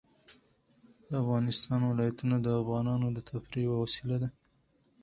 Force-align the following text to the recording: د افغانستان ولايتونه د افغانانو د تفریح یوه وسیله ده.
د 1.09 1.09
افغانستان 1.23 1.79
ولايتونه 1.85 2.35
د 2.41 2.47
افغانانو 2.61 3.07
د 3.13 3.17
تفریح 3.29 3.63
یوه 3.67 3.77
وسیله 3.83 4.17
ده. 4.21 4.29